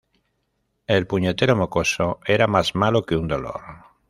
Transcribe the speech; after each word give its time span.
El 0.87 1.05
puñetero 1.05 1.55
mocoso 1.55 2.21
era 2.25 2.47
más 2.47 2.73
malo 2.73 3.03
que 3.03 3.15
un 3.15 3.27
dolor 3.27 3.61